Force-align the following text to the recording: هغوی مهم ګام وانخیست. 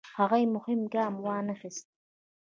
هغوی 0.17 0.43
مهم 0.55 0.81
ګام 0.93 1.13
وانخیست. 1.25 1.85